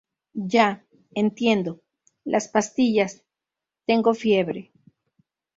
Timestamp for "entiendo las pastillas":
1.11-3.23